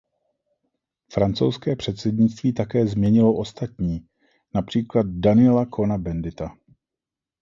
Francouzské 1.11 1.75
předsednictví 1.75 2.53
také 2.53 2.87
změnilo 2.87 3.37
ostatní, 3.37 4.07
například 4.55 5.05
Daniela 5.07 5.65
Cohna-Bendita. 5.65 6.57